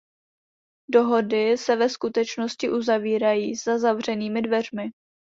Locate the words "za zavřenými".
3.55-4.41